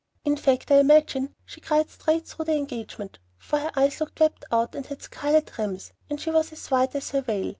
In 0.25 0.35
fact, 0.35 0.71
I 0.71 0.79
imagine 0.79 1.35
she 1.45 1.61
cried 1.61 1.91
straight 1.91 2.25
through 2.27 2.45
the 2.45 2.55
engagement, 2.55 3.19
for 3.37 3.59
her 3.59 3.71
eyes 3.75 3.99
looked 3.99 4.19
wept 4.19 4.43
out 4.51 4.73
and 4.73 4.83
had 4.83 5.03
scarlet 5.03 5.55
rims, 5.59 5.93
and 6.09 6.19
she 6.19 6.31
was 6.31 6.51
as 6.51 6.71
white 6.71 6.95
as 6.95 7.11
her 7.11 7.21
veil. 7.21 7.49